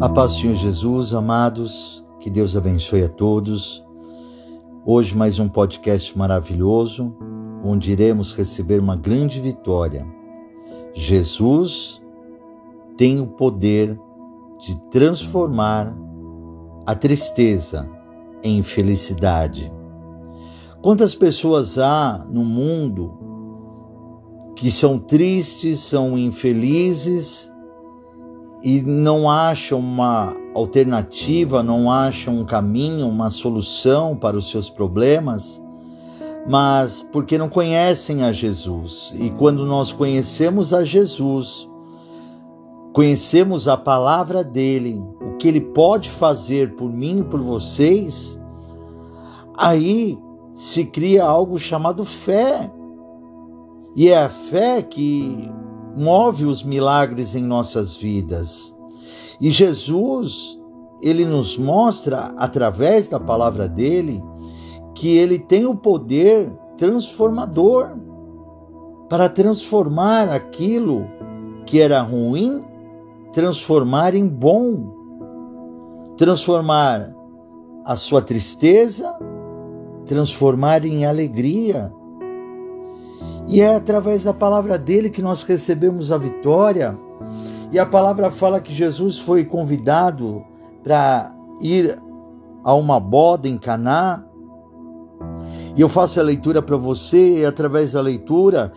[0.00, 3.84] A paz do Senhor Jesus, amados, que Deus abençoe a todos.
[4.86, 7.12] Hoje mais um podcast maravilhoso,
[7.64, 10.06] onde iremos receber uma grande vitória.
[10.94, 12.00] Jesus
[12.96, 13.98] tem o poder
[14.60, 15.92] de transformar
[16.86, 17.90] a tristeza
[18.44, 19.72] em felicidade.
[20.80, 23.18] Quantas pessoas há no mundo
[24.54, 27.50] que são tristes, são infelizes,
[28.62, 35.62] e não acham uma alternativa, não acham um caminho, uma solução para os seus problemas,
[36.48, 39.12] mas porque não conhecem a Jesus.
[39.16, 41.68] E quando nós conhecemos a Jesus,
[42.92, 48.40] conhecemos a palavra dele, o que ele pode fazer por mim e por vocês,
[49.56, 50.18] aí
[50.54, 52.72] se cria algo chamado fé.
[53.94, 55.50] E é a fé que
[55.96, 58.74] move os milagres em nossas vidas.
[59.40, 60.58] E Jesus,
[61.02, 64.22] ele nos mostra através da palavra dele
[64.94, 67.96] que ele tem o poder transformador
[69.08, 71.06] para transformar aquilo
[71.64, 72.64] que era ruim,
[73.32, 74.94] transformar em bom,
[76.16, 77.14] transformar
[77.84, 79.16] a sua tristeza,
[80.04, 81.92] transformar em alegria,
[83.48, 86.96] e é através da palavra dele que nós recebemos a vitória.
[87.72, 90.44] E a palavra fala que Jesus foi convidado
[90.84, 91.98] para ir
[92.62, 94.22] a uma boda em Caná.
[95.74, 98.72] E eu faço a leitura para você e através da leitura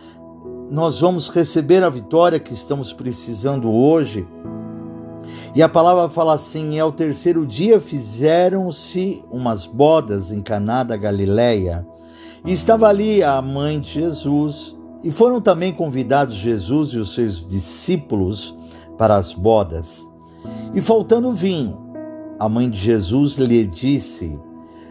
[0.70, 4.26] nós vamos receber a vitória que estamos precisando hoje.
[5.54, 11.86] E a palavra fala assim: ao terceiro dia fizeram-se umas bodas em Caná da Galileia.
[12.44, 17.46] E estava ali a mãe de Jesus, e foram também convidados Jesus e os seus
[17.46, 18.56] discípulos
[18.98, 20.08] para as bodas.
[20.74, 21.78] E faltando vinho,
[22.38, 24.38] a mãe de Jesus lhe disse: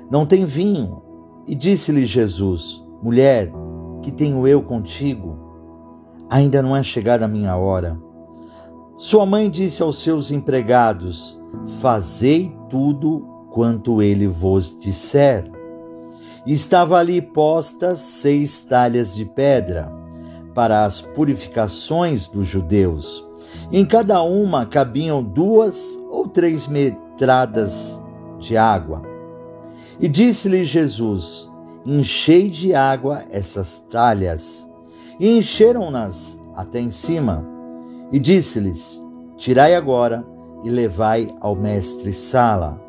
[0.09, 1.01] Não tem vinho.
[1.47, 3.51] E disse-lhe Jesus: Mulher,
[4.01, 5.37] que tenho eu contigo?
[6.29, 7.99] Ainda não é chegada a minha hora.
[8.97, 11.41] Sua mãe disse aos seus empregados:
[11.81, 15.51] Fazei tudo quanto ele vos disser.
[16.45, 19.91] Estava ali postas seis talhas de pedra
[20.55, 23.23] para as purificações dos judeus.
[23.71, 28.01] Em cada uma cabiam duas ou três metradas
[28.39, 29.03] de água.
[29.99, 31.49] E disse-lhe Jesus:
[31.85, 34.67] Enchei de água essas talhas.
[35.19, 37.45] E encheram-nas até em cima.
[38.11, 39.01] E disse-lhes:
[39.37, 40.25] Tirai agora
[40.63, 42.81] e levai ao mestre Sala.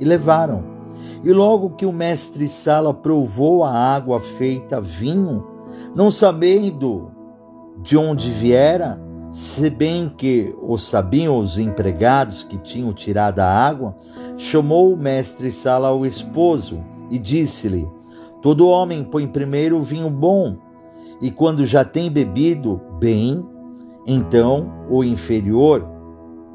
[0.00, 0.73] E levaram.
[1.22, 5.46] E logo que o mestre Sala provou a água feita vinho,
[5.94, 7.10] não sabendo
[7.82, 9.00] de onde viera,
[9.30, 13.96] se bem que o sabiam os empregados que tinham tirado a água,
[14.36, 16.78] chamou o mestre Sala ao esposo
[17.10, 17.88] e disse-lhe:
[18.40, 20.56] Todo homem põe primeiro o vinho bom,
[21.20, 23.44] e quando já tem bebido bem,
[24.06, 25.84] então o inferior,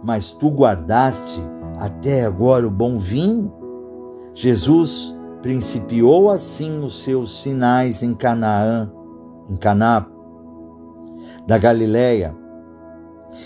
[0.03, 1.41] mas tu guardaste
[1.77, 3.58] até agora o bom vinho?
[4.39, 8.89] Jesus principiou assim os seus sinais em Canaã,
[9.49, 10.07] em Caná
[11.45, 12.33] da Galileia,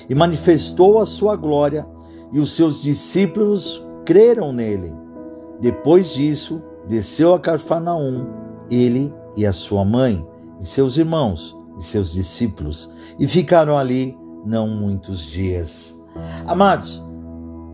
[0.07, 1.83] e manifestou a sua glória,
[2.31, 4.93] e os seus discípulos creram nele.
[5.59, 8.27] Depois disso, desceu a Carfanaum,
[8.69, 10.23] ele e a sua mãe,
[10.61, 12.87] e seus irmãos e seus discípulos,
[13.17, 14.15] e ficaram ali
[14.45, 15.99] não muitos dias.
[16.45, 17.03] Amados,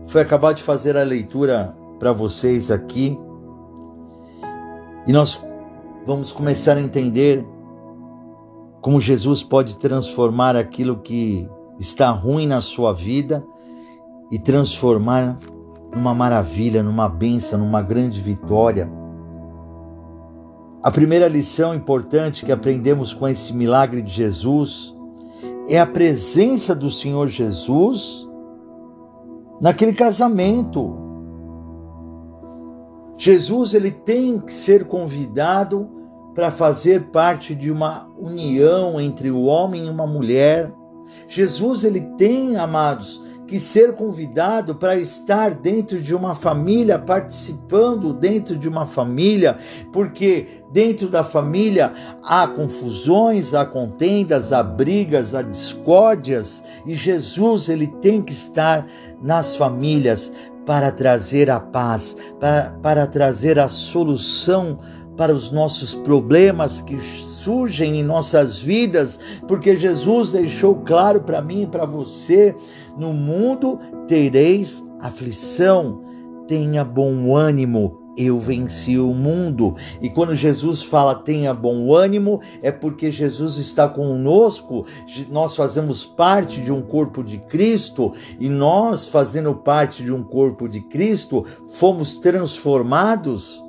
[0.06, 3.16] foi acabar de fazer a leitura para vocês aqui.
[5.06, 5.40] E nós
[6.06, 7.46] vamos começar a entender
[8.80, 13.44] como Jesus pode transformar aquilo que está ruim na sua vida
[14.32, 15.38] e transformar
[15.94, 18.90] numa maravilha, numa benção, numa grande vitória.
[20.82, 24.94] A primeira lição importante que aprendemos com esse milagre de Jesus
[25.68, 28.26] é a presença do Senhor Jesus
[29.60, 30.96] naquele casamento,
[33.20, 35.86] Jesus ele tem que ser convidado
[36.34, 40.72] para fazer parte de uma união entre o homem e uma mulher.
[41.28, 48.56] Jesus ele tem, amados, que ser convidado para estar dentro de uma família, participando dentro
[48.56, 49.58] de uma família,
[49.92, 51.92] porque dentro da família
[52.22, 58.86] há confusões, há contendas, há brigas, há discórdias, e Jesus ele tem que estar
[59.20, 60.32] nas famílias
[60.66, 64.78] para trazer a paz, para, para trazer a solução
[65.16, 71.62] para os nossos problemas que surgem em nossas vidas, porque Jesus deixou claro para mim
[71.62, 72.54] e para você:
[72.98, 76.02] no mundo tereis aflição,
[76.46, 79.74] tenha bom ânimo, eu venci o mundo.
[80.00, 84.86] E quando Jesus fala tenha bom ânimo, é porque Jesus está conosco,
[85.30, 90.68] nós fazemos parte de um corpo de Cristo e nós, fazendo parte de um corpo
[90.68, 93.62] de Cristo, fomos transformados.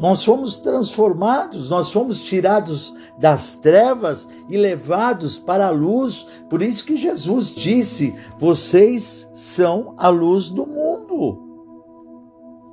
[0.00, 6.26] Nós fomos transformados, nós fomos tirados das trevas e levados para a luz.
[6.50, 11.43] Por isso que Jesus disse: Vocês são a luz do mundo.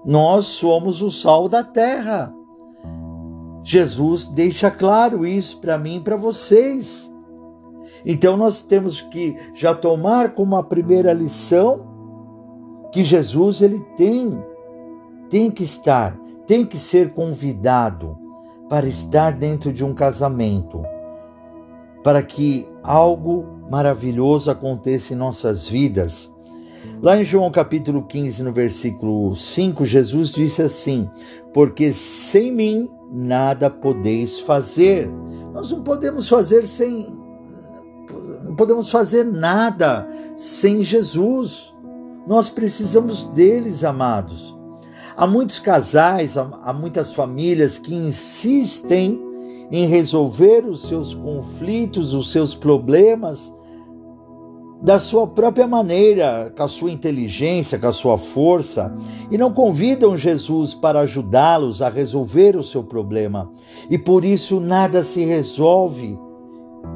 [0.06, 2.34] Nós somos o sal da terra.
[3.64, 7.14] Jesus deixa claro isso para mim e para vocês.
[8.06, 11.82] Então nós temos que já tomar como a primeira lição
[12.92, 14.44] que Jesus ele tem
[15.30, 18.18] tem que estar, tem que ser convidado
[18.68, 20.84] para estar dentro de um casamento,
[22.04, 26.30] para que algo maravilhoso aconteça em nossas vidas.
[27.02, 31.10] Lá em João capítulo 15, no versículo 5, Jesus disse assim:
[31.54, 35.10] Porque sem mim nada podeis fazer.
[35.54, 37.06] Nós não podemos fazer sem
[38.44, 41.74] não podemos fazer nada sem Jesus.
[42.28, 44.58] Nós precisamos deles, amados.
[45.16, 49.20] Há muitos casais, há muitas famílias que insistem
[49.72, 53.54] em resolver os seus conflitos, os seus problemas
[54.82, 58.94] da sua própria maneira, com a sua inteligência, com a sua força,
[59.30, 63.52] e não convidam Jesus para ajudá-los a resolver o seu problema.
[63.90, 66.18] E por isso nada se resolve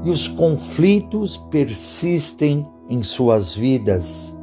[0.04, 4.36] e os conflitos persistem em suas vidas.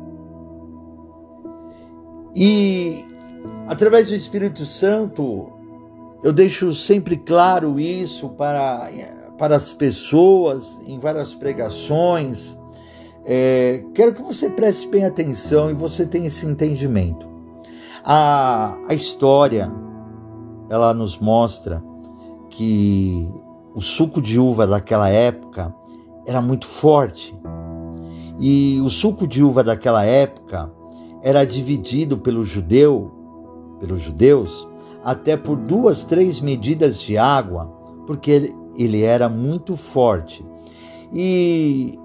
[2.34, 3.04] E
[3.66, 5.50] através do Espírito Santo,
[6.22, 8.88] eu deixo sempre claro isso para,
[9.36, 12.61] para as pessoas em várias pregações
[13.24, 17.26] é, quero que você preste bem atenção e você tenha esse entendimento.
[18.04, 19.70] A, a história
[20.68, 21.82] ela nos mostra
[22.50, 23.28] que
[23.74, 25.74] o suco de uva daquela época
[26.26, 27.34] era muito forte.
[28.40, 30.70] E o suco de uva daquela época
[31.22, 33.12] era dividido pelo judeu,
[33.78, 34.66] pelos judeus,
[35.04, 37.66] até por duas, três medidas de água,
[38.06, 40.44] porque ele, ele era muito forte.
[41.12, 41.98] E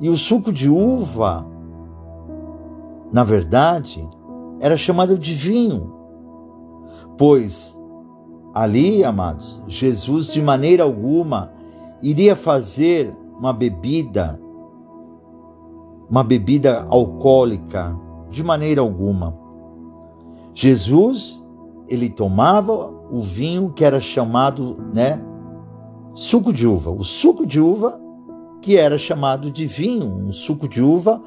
[0.00, 1.46] e o suco de uva,
[3.12, 4.06] na verdade,
[4.60, 5.92] era chamado de vinho,
[7.16, 7.78] pois
[8.54, 11.52] ali, amados, Jesus de maneira alguma
[12.02, 14.40] iria fazer uma bebida,
[16.08, 17.94] uma bebida alcoólica,
[18.30, 19.36] de maneira alguma.
[20.54, 21.44] Jesus,
[21.88, 25.22] ele tomava o vinho que era chamado, né,
[26.14, 26.90] suco de uva.
[26.90, 28.00] O suco de uva
[28.66, 31.22] que era chamado de vinho, um suco de uva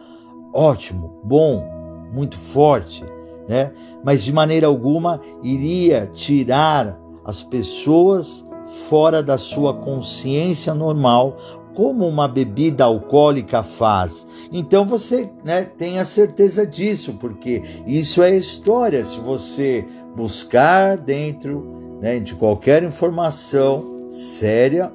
[0.54, 1.66] ótimo, bom,
[2.14, 3.02] muito forte,
[3.48, 3.72] né?
[4.04, 8.46] Mas de maneira alguma iria tirar as pessoas
[8.90, 11.38] fora da sua consciência normal,
[11.74, 14.28] como uma bebida alcoólica faz.
[14.52, 19.02] Então você né, tem a certeza disso, porque isso é história.
[19.06, 24.92] Se você buscar dentro né, de qualquer informação séria,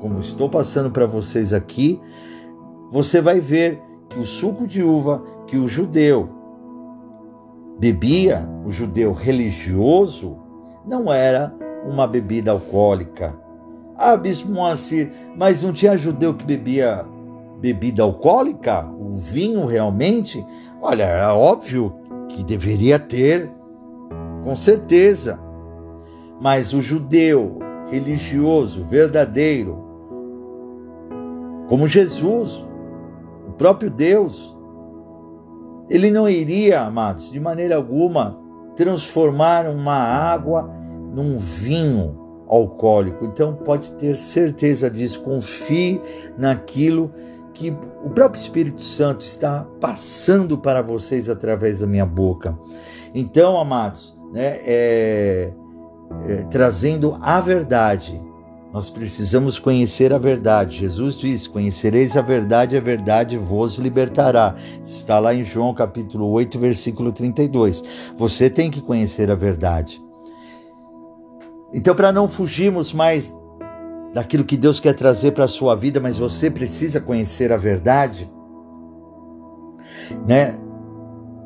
[0.00, 2.00] como estou passando para vocês aqui,
[2.90, 6.28] você vai ver que o suco de uva que o judeu
[7.78, 10.36] bebia, o judeu religioso,
[10.86, 11.54] não era
[11.86, 13.34] uma bebida alcoólica.
[13.96, 17.04] Ah, Bispo Moacir, mas não tinha judeu que bebia
[17.60, 18.84] bebida alcoólica?
[18.84, 20.44] O vinho realmente?
[20.80, 21.94] Olha, é óbvio
[22.28, 23.50] que deveria ter,
[24.44, 25.38] com certeza.
[26.40, 27.58] Mas o judeu
[27.90, 29.87] religioso, verdadeiro,
[31.68, 32.66] como Jesus,
[33.46, 34.56] o próprio Deus,
[35.90, 38.38] ele não iria, amados, de maneira alguma
[38.74, 40.70] transformar uma água
[41.12, 43.24] num vinho alcoólico.
[43.24, 46.00] Então pode ter certeza disso, confie
[46.36, 47.12] naquilo
[47.52, 52.56] que o próprio Espírito Santo está passando para vocês através da minha boca.
[53.14, 55.52] Então, amados, né, é,
[56.28, 58.20] é, trazendo a verdade,
[58.72, 60.78] nós precisamos conhecer a verdade.
[60.78, 64.54] Jesus diz: Conhecereis a verdade, a verdade vos libertará.
[64.84, 67.82] Está lá em João capítulo 8, versículo 32.
[68.16, 70.02] Você tem que conhecer a verdade.
[71.72, 73.34] Então, para não fugirmos mais
[74.12, 78.30] daquilo que Deus quer trazer para a sua vida, mas você precisa conhecer a verdade,
[80.26, 80.58] né?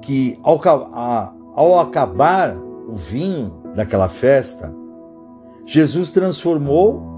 [0.01, 0.61] Que ao,
[1.55, 4.73] ao acabar o vinho daquela festa,
[5.65, 7.12] Jesus transformou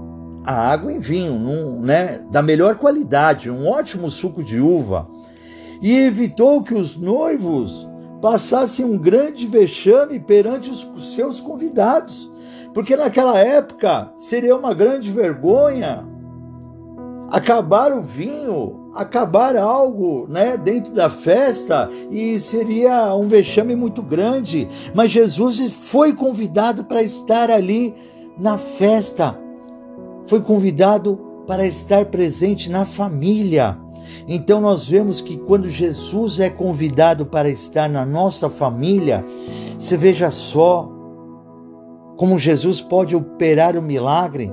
[0.45, 5.07] a água em vinho, num, né, da melhor qualidade, um ótimo suco de uva,
[5.81, 7.87] e evitou que os noivos
[8.21, 12.31] passassem um grande vexame perante os seus convidados,
[12.73, 16.05] porque naquela época seria uma grande vergonha
[17.31, 24.67] acabar o vinho, acabar algo, né, dentro da festa e seria um vexame muito grande.
[24.93, 27.93] Mas Jesus foi convidado para estar ali
[28.37, 29.44] na festa.
[30.25, 33.77] Foi convidado para estar presente na família.
[34.27, 39.23] Então nós vemos que quando Jesus é convidado para estar na nossa família,
[39.77, 40.89] você veja só
[42.17, 44.51] como Jesus pode operar o milagre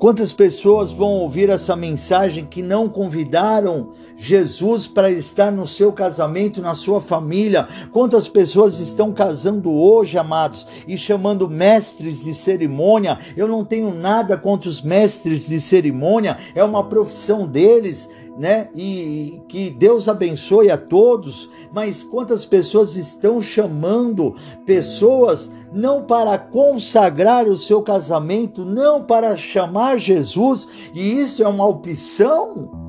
[0.00, 6.62] Quantas pessoas vão ouvir essa mensagem que não convidaram Jesus para estar no seu casamento,
[6.62, 7.68] na sua família?
[7.92, 13.18] Quantas pessoas estão casando hoje, amados, e chamando mestres de cerimônia?
[13.36, 18.08] Eu não tenho nada contra os mestres de cerimônia, é uma profissão deles,
[18.38, 18.68] né?
[18.74, 24.34] E que Deus abençoe a todos, mas quantas pessoas estão chamando
[24.64, 31.66] pessoas não para consagrar o seu casamento, não para chamar Jesus, e isso é uma
[31.66, 32.80] opção?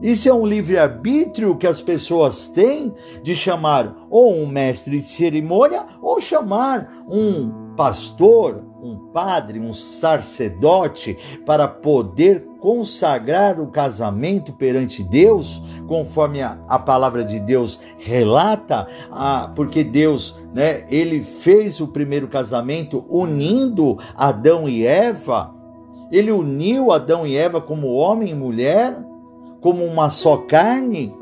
[0.00, 5.84] Isso é um livre-arbítrio que as pessoas têm de chamar ou um mestre de cerimônia
[6.00, 15.62] ou chamar um pastor, um padre, um sacerdote para poder consagrar o casamento perante Deus,
[15.86, 22.28] conforme a, a palavra de Deus relata, a, porque Deus, né, ele fez o primeiro
[22.28, 25.54] casamento unindo Adão e Eva.
[26.10, 28.98] Ele uniu Adão e Eva como homem e mulher,
[29.60, 31.14] como uma só carne.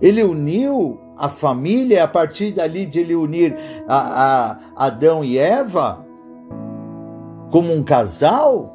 [0.00, 3.56] Ele uniu a família, a partir dali de ele unir
[3.88, 6.06] a, a Adão e Eva
[7.50, 8.74] como um casal.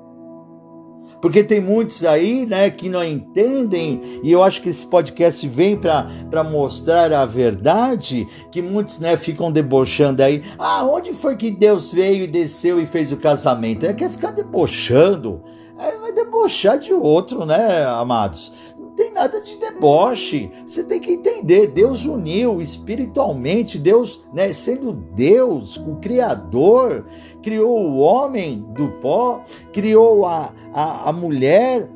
[1.21, 5.79] Porque tem muitos aí, né, que não entendem, e eu acho que esse podcast vem
[5.79, 10.43] para mostrar a verdade, que muitos, né, ficam debochando aí.
[10.59, 13.85] Ah, onde foi que Deus veio e desceu e fez o casamento?
[13.85, 15.41] É quer ficar debochando.
[15.79, 18.51] É, vai debochar de outro, né, amados?
[18.95, 20.51] Tem nada de deboche.
[20.65, 27.05] Você tem que entender, Deus uniu espiritualmente, Deus, né, sendo Deus, o criador,
[27.41, 31.89] criou o homem do pó, criou a, a, a mulher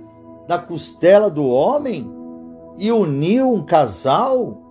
[0.47, 2.09] da costela do homem
[2.77, 4.61] e uniu um casal.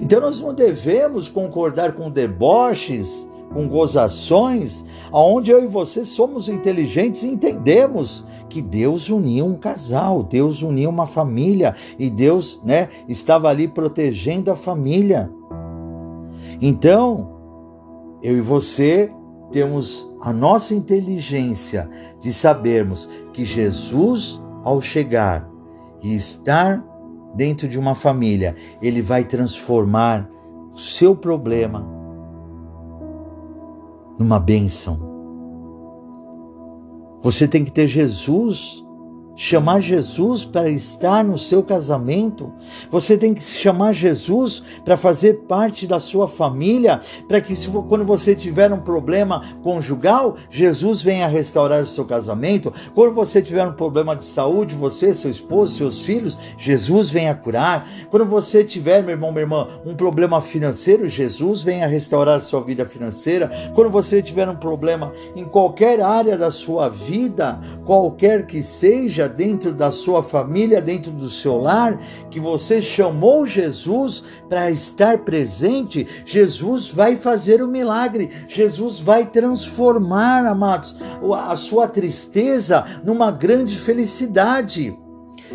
[0.00, 7.22] Então nós não devemos concordar com deboches com gozações, aonde eu e você somos inteligentes
[7.22, 13.48] e entendemos que Deus uniu um casal, Deus uniu uma família e Deus, né, estava
[13.48, 15.30] ali protegendo a família.
[16.60, 17.30] Então,
[18.22, 19.12] eu e você
[19.50, 21.88] temos a nossa inteligência
[22.20, 25.48] de sabermos que Jesus, ao chegar
[26.02, 26.84] e estar
[27.34, 30.28] dentro de uma família, ele vai transformar
[30.72, 31.97] o seu problema
[34.18, 34.98] numa bênção.
[37.20, 38.84] Você tem que ter Jesus
[39.38, 42.52] chamar Jesus para estar no seu casamento.
[42.90, 48.04] Você tem que chamar Jesus para fazer parte da sua família, para que se, quando
[48.04, 52.72] você tiver um problema conjugal, Jesus venha restaurar o seu casamento.
[52.96, 57.86] Quando você tiver um problema de saúde, você, seu esposo, seus filhos, Jesus venha curar.
[58.10, 62.84] Quando você tiver, meu irmão, minha irmã, um problema financeiro, Jesus venha restaurar sua vida
[62.84, 63.48] financeira.
[63.72, 69.72] Quando você tiver um problema em qualquer área da sua vida, qualquer que seja, dentro
[69.72, 71.98] da sua família, dentro do seu lar,
[72.30, 80.46] que você chamou Jesus para estar presente, Jesus vai fazer o milagre, Jesus vai transformar,
[80.46, 80.96] amados,
[81.46, 84.98] a sua tristeza numa grande felicidade.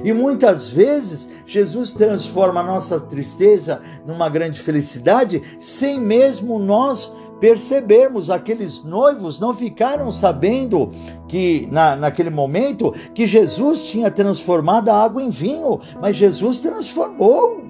[0.03, 7.11] E muitas vezes Jesus transforma a nossa tristeza numa grande felicidade sem mesmo nós
[7.43, 10.89] percebermos, aqueles noivos não ficaram sabendo
[11.27, 17.65] que na, naquele momento que Jesus tinha transformado a água em vinho, mas Jesus transformou.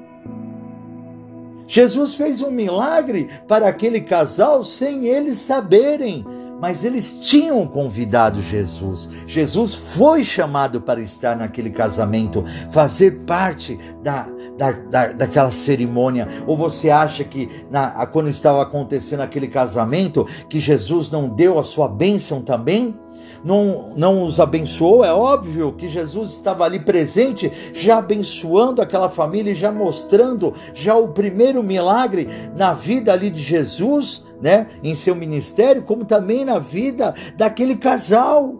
[1.65, 6.24] Jesus fez um milagre para aquele casal sem eles saberem
[6.62, 9.10] mas eles tinham convidado Jesus.
[9.27, 16.27] Jesus foi chamado para estar naquele casamento, fazer parte da, da, da, daquela cerimônia?
[16.48, 21.63] Ou você acha que na, quando estava acontecendo aquele casamento, que Jesus não deu a
[21.63, 22.98] sua bênção também?
[23.43, 25.03] Não, não os abençoou?
[25.03, 31.10] É óbvio que Jesus estava ali presente, já abençoando aquela família já mostrando já o
[31.10, 37.13] primeiro milagre na vida ali de Jesus, né, em seu ministério, como também na vida
[37.36, 38.55] daquele casal.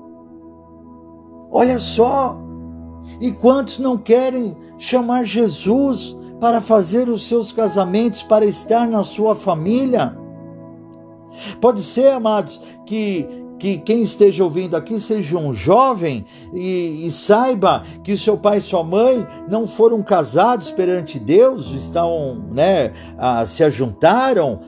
[1.50, 2.43] Olha só,
[3.20, 9.36] e quantos não querem chamar Jesus para fazer os seus casamentos, para estar na sua
[9.36, 10.18] família?
[11.60, 17.84] Pode ser, amados, que, que quem esteja ouvindo aqui seja um jovem e, e, saiba
[18.04, 23.64] que seu pai e sua mãe não foram casados perante Deus, estão, né, a, se
[23.64, 24.60] ajuntaram,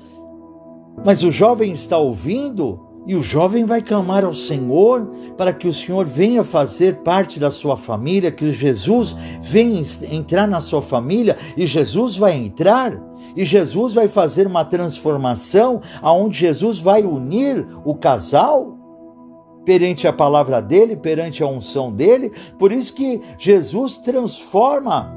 [1.04, 5.06] mas o jovem está ouvindo e o jovem vai clamar ao Senhor
[5.38, 10.60] para que o Senhor venha fazer parte da sua família, que Jesus venha entrar na
[10.60, 13.00] sua família e Jesus vai entrar
[13.36, 18.78] e Jesus vai fazer uma transformação aonde Jesus vai unir o casal
[19.66, 22.32] perante a palavra dele, perante a unção dele.
[22.58, 25.12] Por isso que Jesus transforma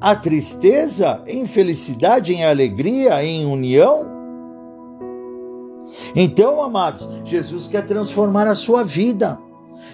[0.00, 4.17] a tristeza em felicidade, em alegria, em união.
[6.14, 9.38] Então, amados, Jesus quer transformar a sua vida.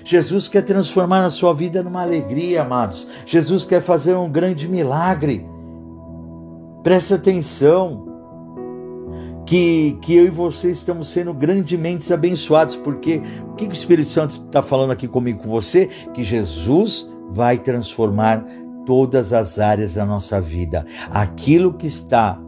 [0.04, 3.06] Jesus quer transformar a sua vida numa alegria, amados.
[3.26, 5.46] Jesus quer fazer um grande milagre.
[6.82, 8.12] Presta atenção.
[9.46, 14.30] Que, que eu e você estamos sendo grandemente abençoados, porque o que o Espírito Santo
[14.30, 15.86] está falando aqui comigo, com você?
[16.14, 18.42] Que Jesus vai transformar
[18.86, 20.86] todas as áreas da nossa vida.
[21.10, 22.40] Aquilo que está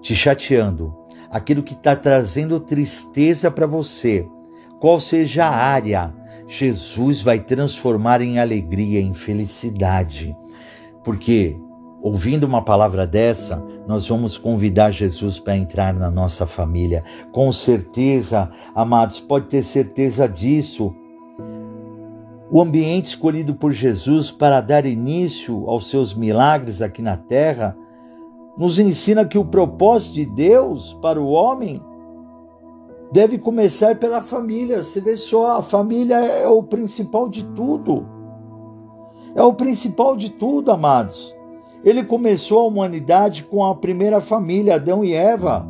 [0.00, 0.94] te chateando,
[1.30, 4.28] aquilo que está trazendo tristeza para você,
[4.80, 6.12] qual seja a área,
[6.46, 10.36] Jesus vai transformar em alegria, em felicidade.
[11.02, 11.56] Porque
[12.02, 17.02] ouvindo uma palavra dessa, nós vamos convidar Jesus para entrar na nossa família.
[17.32, 20.94] Com certeza, amados, pode ter certeza disso.
[22.48, 27.76] O ambiente escolhido por Jesus para dar início aos seus milagres aqui na terra
[28.56, 31.82] nos ensina que o propósito de Deus para o homem
[33.12, 34.82] deve começar pela família.
[34.82, 38.06] Você vê só, a família é o principal de tudo.
[39.34, 41.34] É o principal de tudo, amados.
[41.84, 45.66] Ele começou a humanidade com a primeira família, Adão e Eva.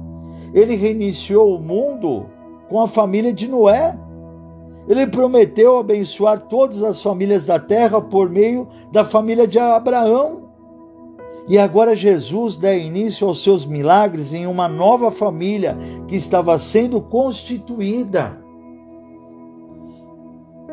[0.54, 2.26] Ele reiniciou o mundo
[2.68, 3.98] com a família de Noé.
[4.88, 10.45] Ele prometeu abençoar todas as famílias da terra por meio da família de Abraão.
[11.48, 15.76] E agora Jesus dá início aos seus milagres em uma nova família
[16.08, 18.38] que estava sendo constituída.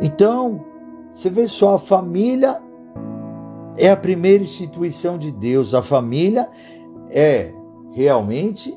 [0.01, 0.65] Então,
[1.13, 2.59] você vê só, a família
[3.77, 5.75] é a primeira instituição de Deus.
[5.75, 6.49] A família
[7.09, 7.53] é
[7.91, 8.75] realmente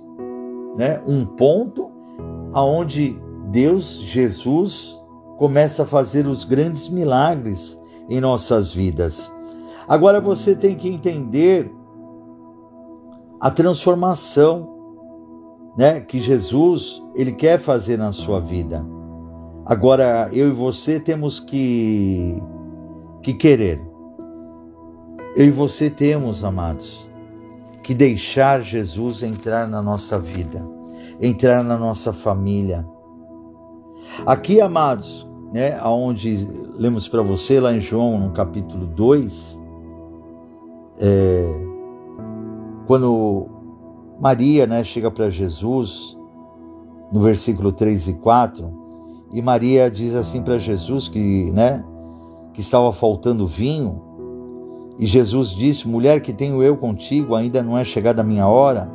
[0.77, 1.91] né, um ponto
[2.53, 3.19] aonde
[3.51, 5.01] Deus, Jesus,
[5.39, 9.33] começa a fazer os grandes milagres em nossas vidas.
[9.89, 11.71] Agora você tem que entender
[13.41, 14.75] a transformação,
[15.77, 18.85] né, que Jesus ele quer fazer na sua vida.
[19.65, 22.41] Agora eu e você temos que
[23.23, 23.81] que querer.
[25.35, 27.09] Eu e você temos, amados,
[27.83, 30.65] que deixar Jesus entrar na nossa vida,
[31.21, 32.87] entrar na nossa família.
[34.25, 36.47] Aqui, amados, né, aonde
[36.79, 39.61] lemos para você lá em João, no capítulo 2,
[41.01, 41.66] é,
[42.87, 43.47] quando
[44.21, 46.17] Maria né, chega para Jesus,
[47.13, 48.87] no versículo 3 e 4,
[49.33, 51.85] e Maria diz assim para Jesus que, né,
[52.53, 54.03] que estava faltando vinho,
[54.99, 58.91] e Jesus disse: Mulher que tenho eu contigo, ainda não é chegada a minha hora.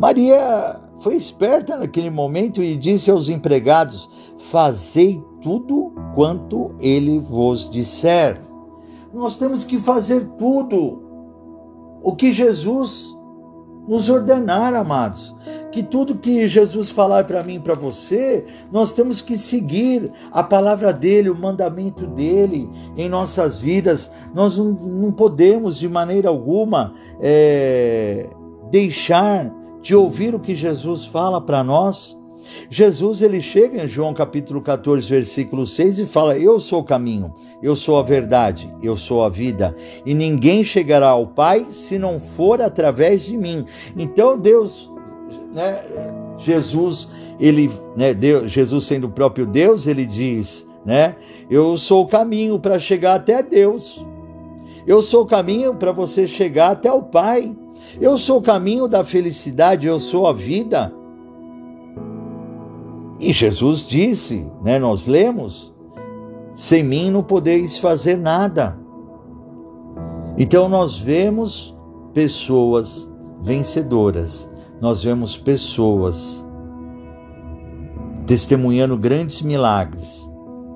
[0.00, 8.40] Maria foi esperta naquele momento e disse aos empregados: Fazei tudo quanto ele vos disser.
[9.12, 11.03] Nós temos que fazer tudo
[12.04, 13.16] o que Jesus
[13.88, 15.34] nos ordenar, amados.
[15.70, 20.92] Que tudo que Jesus falar para mim, para você, nós temos que seguir a palavra
[20.92, 24.10] dele, o mandamento dele em nossas vidas.
[24.34, 28.28] Nós não, não podemos de maneira alguma é,
[28.70, 32.16] deixar de ouvir o que Jesus fala para nós.
[32.70, 37.34] Jesus ele chega em João capítulo 14, versículo 6 e fala: Eu sou o caminho,
[37.62, 42.18] eu sou a verdade, eu sou a vida, e ninguém chegará ao Pai se não
[42.18, 43.64] for através de mim.
[43.96, 44.90] Então Deus,
[45.54, 45.80] né,
[46.38, 51.16] Jesus, ele, né, Deus, Jesus sendo o próprio Deus, ele diz, né,
[51.50, 54.04] eu sou o caminho para chegar até Deus.
[54.86, 57.54] Eu sou o caminho para você chegar até o Pai.
[58.00, 60.92] Eu sou o caminho da felicidade, eu sou a vida.
[63.18, 65.74] E Jesus disse, né, nós lemos,
[66.54, 68.78] sem mim não podeis fazer nada.
[70.36, 71.76] Então nós vemos
[72.12, 74.50] pessoas vencedoras,
[74.80, 76.44] nós vemos pessoas
[78.26, 80.28] testemunhando grandes milagres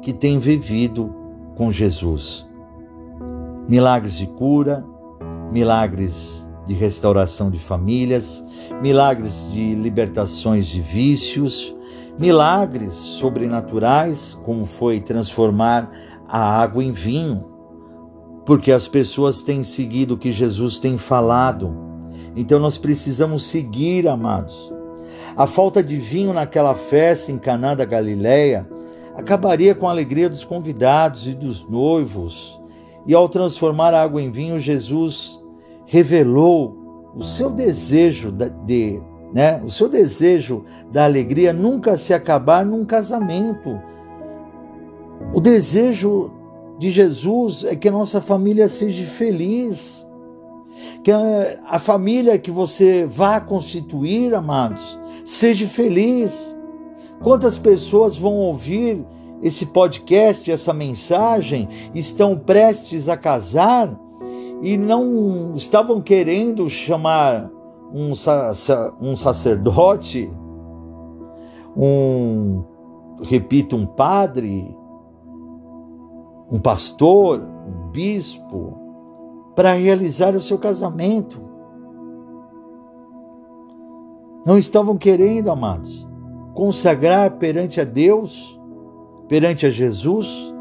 [0.03, 1.13] que têm vivido
[1.57, 2.47] com Jesus.
[3.69, 4.85] Milagres de cura,
[5.53, 8.45] milagres de restauração de famílias,
[8.83, 11.75] milagres de libertações de vícios,
[12.19, 15.91] milagres sobrenaturais, como foi transformar
[16.27, 17.45] a água em vinho,
[18.45, 21.73] porque as pessoas têm seguido o que Jesus tem falado.
[22.35, 24.73] Então nós precisamos seguir, amados.
[25.37, 28.69] A falta de vinho naquela festa em Caná da Galileia
[29.17, 32.59] acabaria com a alegria dos convidados e dos noivos.
[33.07, 35.41] E ao transformar a água em vinho, Jesus
[35.87, 39.01] revelou o seu desejo de
[39.33, 39.61] né?
[39.65, 43.81] O seu desejo da alegria nunca se acabar num casamento.
[45.35, 46.31] O desejo
[46.79, 50.07] de Jesus é que a nossa família seja feliz.
[51.03, 56.57] Que a, a família que você vá constituir, amados, seja feliz.
[57.21, 59.05] Quantas pessoas vão ouvir
[59.43, 63.99] esse podcast, essa mensagem, estão prestes a casar
[64.63, 67.51] e não estavam querendo chamar
[67.93, 68.13] um,
[69.01, 70.31] um sacerdote,
[71.77, 72.65] um,
[73.23, 74.77] repito, um padre,
[76.51, 78.77] um pastor, um bispo,
[79.55, 81.41] para realizar o seu casamento.
[84.47, 86.09] Não estavam querendo, amados,
[86.55, 88.59] consagrar perante a Deus,
[89.29, 90.55] perante a Jesus.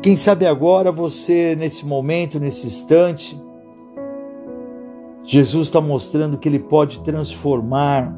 [0.00, 3.43] Quem sabe agora você, nesse momento, nesse instante,
[5.24, 8.14] Jesus está mostrando que Ele pode transformar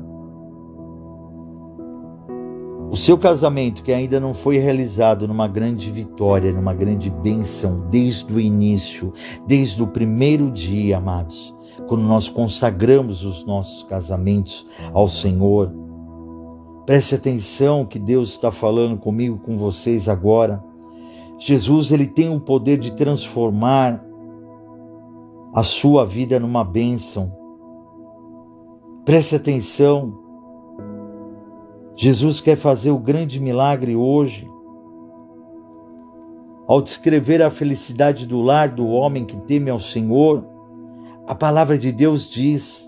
[2.90, 8.32] o seu casamento, que ainda não foi realizado, numa grande vitória, numa grande bênção, desde
[8.32, 9.12] o início,
[9.46, 11.54] desde o primeiro dia, amados,
[11.86, 15.72] quando nós consagramos os nossos casamentos ao Senhor.
[16.86, 20.62] Preste atenção que Deus está falando comigo, com vocês agora.
[21.38, 24.05] Jesus, ele tem o poder de transformar
[25.56, 27.32] a sua vida numa bênção.
[29.06, 30.12] Preste atenção.
[31.96, 34.46] Jesus quer fazer o grande milagre hoje.
[36.66, 40.44] Ao descrever a felicidade do lar do homem que teme ao Senhor,
[41.26, 42.86] a palavra de Deus diz: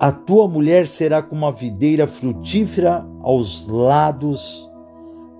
[0.00, 4.66] A tua mulher será como uma videira frutífera aos lados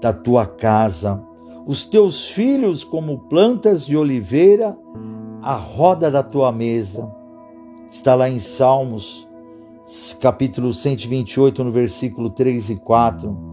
[0.02, 1.24] da tua casa,
[1.66, 4.76] os teus filhos como plantas de oliveira
[5.42, 7.12] a roda da tua mesa.
[7.90, 9.28] Está lá em Salmos,
[10.20, 13.52] capítulo 128, no versículo 3 e 4.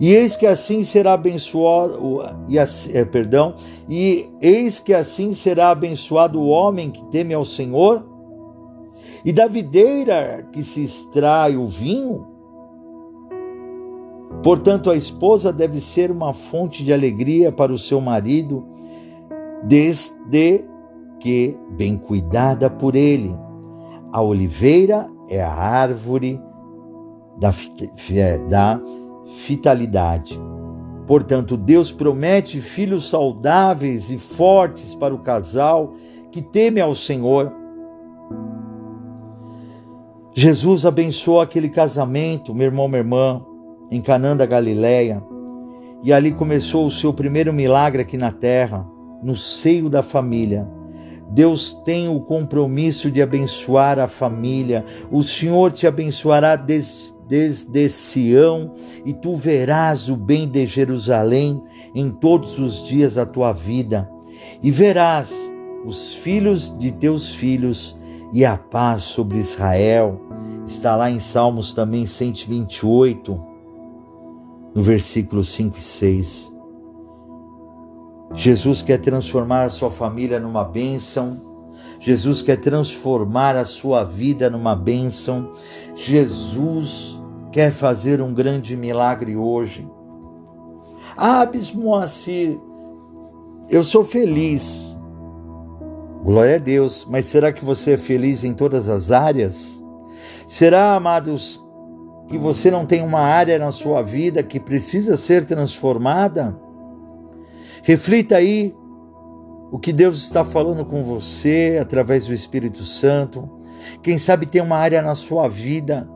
[0.00, 3.54] E eis que assim será abençoado, e é, perdão,
[3.88, 8.06] e eis que assim será abençoado o homem que teme ao Senhor,
[9.24, 12.24] e da videira que se extrai o vinho.
[14.44, 18.64] Portanto, a esposa deve ser uma fonte de alegria para o seu marido,
[19.64, 20.64] desde
[21.20, 23.36] que bem cuidada por ele.
[24.12, 26.40] A oliveira é a árvore
[27.38, 27.52] da,
[28.10, 28.80] é, da
[29.46, 30.40] vitalidade.
[31.06, 35.94] Portanto, Deus promete filhos saudáveis e fortes para o casal
[36.30, 37.52] que teme ao Senhor.
[40.34, 43.44] Jesus abençoou aquele casamento, meu irmão, minha irmã,
[43.90, 45.22] em Canaã da Galileia,
[46.04, 48.86] e ali começou o seu primeiro milagre aqui na terra
[49.22, 50.66] no seio da família.
[51.30, 54.84] Deus tem o compromisso de abençoar a família.
[55.10, 58.72] O Senhor te abençoará desde, desde Sião
[59.04, 61.62] e tu verás o bem de Jerusalém
[61.94, 64.08] em todos os dias da tua vida.
[64.62, 65.32] E verás
[65.84, 67.96] os filhos de teus filhos
[68.32, 70.20] e a paz sobre Israel.
[70.64, 73.38] Está lá em Salmos também 128,
[74.74, 76.57] no versículo 5 e 6.
[78.34, 81.40] Jesus quer transformar a sua família numa bênção.
[82.00, 85.50] Jesus quer transformar a sua vida numa bênção.
[85.94, 89.88] Jesus quer fazer um grande milagre hoje.
[91.50, 92.58] Bispo Moacir,
[93.68, 94.96] eu sou feliz.
[96.22, 99.82] Glória a Deus, mas será que você é feliz em todas as áreas?
[100.46, 101.60] Será, amados,
[102.28, 106.56] que você não tem uma área na sua vida que precisa ser transformada?
[107.82, 108.74] Reflita aí
[109.70, 113.48] o que Deus está falando com você através do Espírito Santo.
[114.02, 116.08] Quem sabe tem uma área na sua vida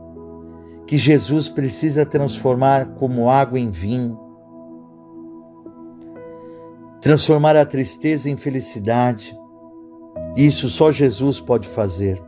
[0.85, 4.19] que Jesus precisa transformar como água em vinho.
[6.99, 9.37] Transformar a tristeza em felicidade.
[10.35, 12.21] Isso só Jesus pode fazer.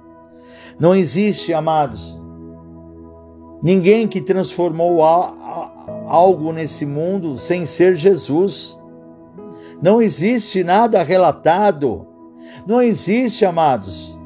[0.79, 2.19] Não existe, amados,
[3.63, 8.77] ninguém que transformou algo nesse mundo sem ser Jesus.
[9.81, 12.07] Não existe nada relatado.
[12.65, 14.17] Não existe, amados.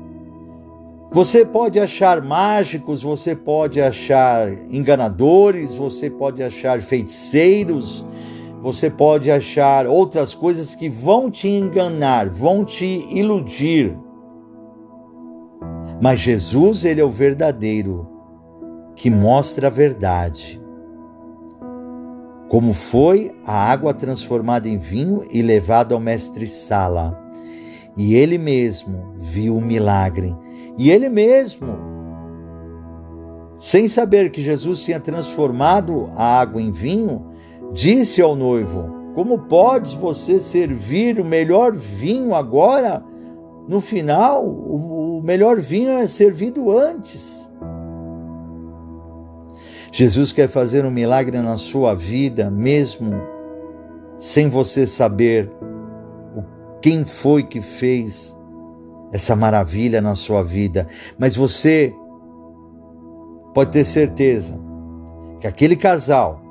[1.12, 8.06] Você pode achar mágicos, você pode achar enganadores, você pode achar feiticeiros,
[8.62, 13.98] você pode achar outras coisas que vão te enganar, vão te iludir.
[16.00, 18.08] Mas Jesus, ele é o verdadeiro,
[18.96, 20.59] que mostra a verdade.
[22.50, 27.18] Como foi a água transformada em vinho e levada ao mestre Sala.
[27.96, 30.36] E ele mesmo viu o milagre.
[30.76, 31.78] E ele mesmo,
[33.58, 37.24] sem saber que Jesus tinha transformado a água em vinho,
[37.72, 43.04] disse ao noivo: Como podes você servir o melhor vinho agora?
[43.68, 47.49] No final, o melhor vinho é servido antes.
[49.91, 53.13] Jesus quer fazer um milagre na sua vida, mesmo
[54.17, 55.52] sem você saber
[56.82, 58.38] quem foi que fez
[59.12, 61.93] essa maravilha na sua vida, mas você
[63.54, 64.60] pode ter certeza
[65.39, 66.49] que aquele casal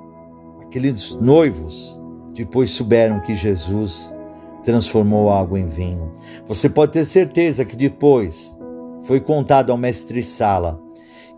[0.69, 1.99] Aqueles noivos
[2.35, 4.15] depois souberam que Jesus
[4.63, 6.13] transformou água em vinho.
[6.47, 8.55] Você pode ter certeza que depois
[9.01, 10.79] foi contado ao mestre Sala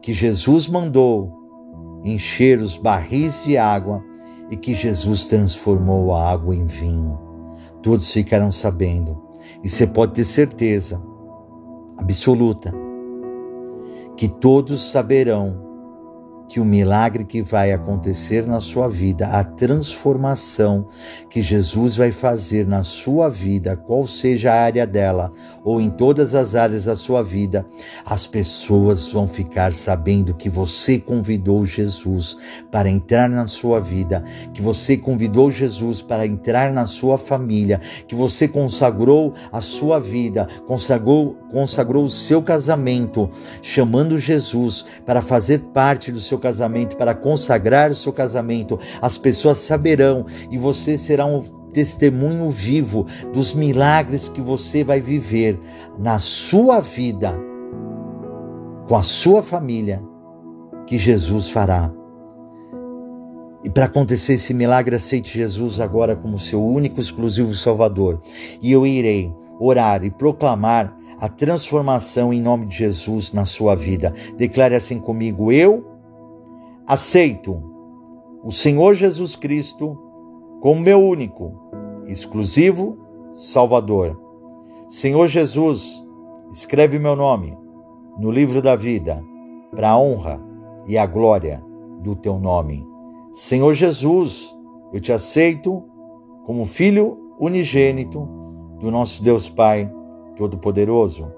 [0.02, 1.39] que Jesus mandou
[2.04, 4.02] encher os barris de água
[4.50, 7.18] e que Jesus transformou a água em vinho.
[7.82, 9.22] Todos ficaram sabendo.
[9.62, 11.00] E você pode ter certeza
[11.98, 12.72] absoluta
[14.16, 15.70] que todos saberão
[16.50, 20.88] que o milagre que vai acontecer na sua vida, a transformação
[21.30, 25.30] que Jesus vai fazer na sua vida, qual seja a área dela,
[25.64, 27.64] ou em todas as áreas da sua vida,
[28.04, 32.36] as pessoas vão ficar sabendo que você convidou Jesus
[32.70, 38.14] para entrar na sua vida, que você convidou Jesus para entrar na sua família, que
[38.14, 43.28] você consagrou a sua vida, consagrou, consagrou o seu casamento,
[43.62, 49.58] chamando Jesus para fazer parte do seu casamento, para consagrar o seu casamento, as pessoas
[49.58, 55.58] saberão e você será um testemunho vivo dos milagres que você vai viver
[55.98, 57.34] na sua vida,
[58.88, 60.02] com a sua família,
[60.86, 61.92] que Jesus fará.
[63.62, 68.20] E para acontecer esse milagre, aceite Jesus agora como seu único exclusivo Salvador.
[68.62, 74.14] E eu irei orar e proclamar a transformação em nome de Jesus na sua vida.
[74.36, 75.86] Declare assim comigo: Eu
[76.86, 77.62] aceito
[78.42, 80.09] o Senhor Jesus Cristo
[80.60, 81.52] como meu único,
[82.06, 82.98] exclusivo
[83.34, 84.20] Salvador.
[84.88, 86.04] Senhor Jesus,
[86.52, 87.56] escreve meu nome
[88.18, 89.22] no livro da vida,
[89.74, 90.40] para a honra
[90.86, 91.62] e a glória
[92.02, 92.86] do teu nome.
[93.32, 94.54] Senhor Jesus,
[94.92, 95.82] eu te aceito
[96.44, 98.28] como filho unigênito
[98.78, 99.90] do nosso Deus Pai
[100.36, 101.32] Todo-Poderoso.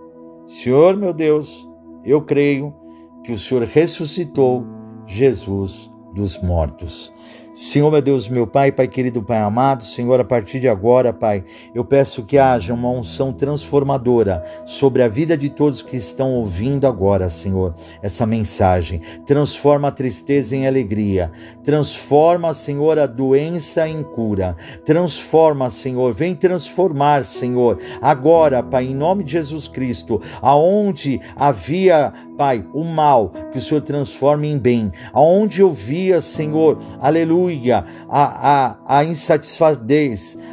[0.45, 1.69] Senhor meu Deus,
[2.05, 2.75] eu creio
[3.23, 4.65] que o Senhor ressuscitou
[5.07, 7.13] Jesus dos mortos.
[7.55, 11.45] Senhor, meu Deus, meu Pai, Pai querido, Pai amado, Senhor, a partir de agora, Pai,
[11.75, 16.87] eu peço que haja uma unção transformadora sobre a vida de todos que estão ouvindo
[16.87, 19.03] agora, Senhor, essa mensagem.
[19.27, 21.31] Transforma a tristeza em alegria,
[21.63, 29.25] transforma, Senhor, a doença em cura, transforma, Senhor, vem transformar, Senhor, agora, Pai, em nome
[29.25, 34.93] de Jesus Cristo, aonde havia Pai, o mal, que o Senhor transforme em bem.
[35.13, 39.63] Aonde eu via, Senhor, aleluia, a, a, a insatisfação,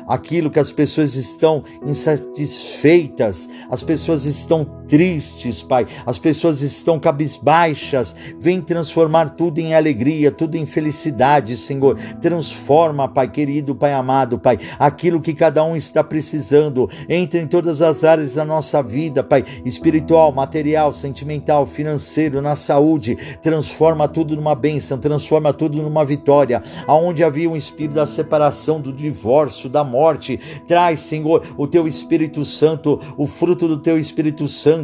[0.08, 8.16] aquilo que as pessoas estão insatisfeitas, as pessoas estão tristes, Pai, as pessoas estão cabisbaixas.
[8.40, 11.98] Vem transformar tudo em alegria, tudo em felicidade, Senhor.
[12.20, 16.90] Transforma, Pai querido, Pai amado, Pai, aquilo que cada um está precisando.
[17.08, 23.16] Entre em todas as áreas da nossa vida, Pai, espiritual, material, sentimental, financeiro, na saúde,
[23.42, 26.64] transforma tudo numa bênção, transforma tudo numa vitória.
[26.88, 30.40] aonde havia um espírito da separação, do divórcio, da morte.
[30.68, 34.79] Traz, Senhor, o teu Espírito Santo, o fruto do teu Espírito Santo.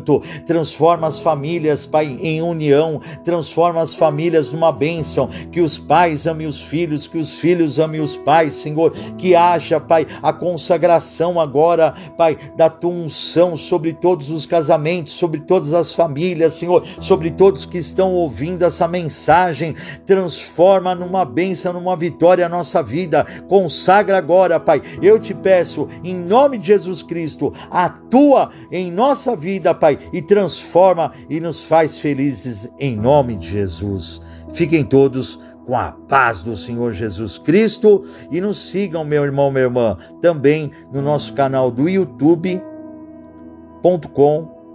[0.46, 3.00] Transforma as famílias, Pai, em união.
[3.24, 5.30] Transforma as famílias numa bênção.
[5.52, 8.92] Que os pais amem os filhos, que os filhos amem os pais, Senhor.
[9.18, 15.40] Que haja, Pai, a consagração agora, Pai, da tua unção sobre todos os casamentos, sobre
[15.42, 19.76] todas as famílias, Senhor, sobre todos que estão ouvindo essa mensagem.
[20.06, 23.26] Transforma numa bênção, numa vitória a nossa vida.
[23.48, 24.82] Consagra agora, Pai.
[25.02, 31.12] Eu te peço, em nome de Jesus Cristo, atua em nossa vida, Pai, e transforma
[31.30, 34.22] e nos faz felizes em nome de Jesus.
[34.54, 39.64] Fiquem todos com a paz do Senhor Jesus Cristo e nos sigam, meu irmão, minha
[39.66, 42.62] irmã, também no nosso canal do youtube.com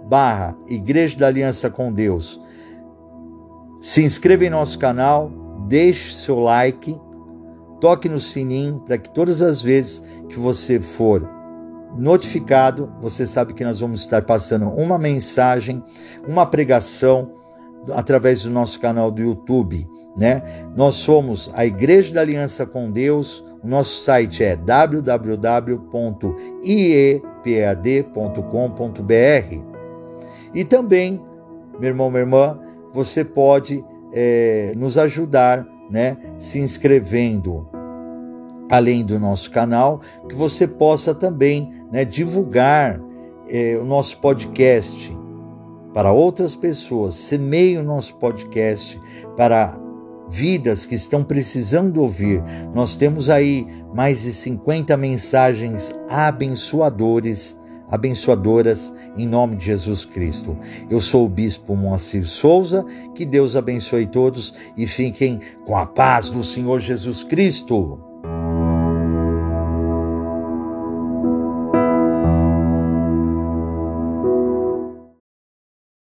[0.07, 2.41] barra Igreja da Aliança com Deus.
[3.79, 5.31] Se inscreva em nosso canal,
[5.67, 6.99] deixe seu like,
[7.79, 11.40] toque no sininho para que todas as vezes que você for
[11.97, 15.83] notificado, você sabe que nós vamos estar passando uma mensagem,
[16.27, 17.31] uma pregação
[17.93, 20.43] através do nosso canal do YouTube, né?
[20.75, 23.43] Nós somos a Igreja da Aliança com Deus.
[23.63, 25.81] O nosso site é www.iepad.com.br.
[30.53, 31.21] E também,
[31.79, 32.59] meu irmão, minha irmã,
[32.93, 36.17] você pode é, nos ajudar, né?
[36.37, 37.67] Se inscrevendo
[38.69, 39.99] além do nosso canal,
[40.29, 42.99] que você possa também né, divulgar
[43.49, 45.15] é, o nosso podcast
[45.93, 48.99] para outras pessoas, semeie o nosso podcast
[49.35, 49.77] para
[50.29, 52.41] vidas que estão precisando ouvir.
[52.73, 57.57] Nós temos aí mais de 50 mensagens abençoadores,
[57.89, 60.57] abençoadoras em nome de Jesus Cristo.
[60.89, 66.29] Eu sou o bispo Moacir Souza, que Deus abençoe todos e fiquem com a paz
[66.29, 68.10] do Senhor Jesus Cristo.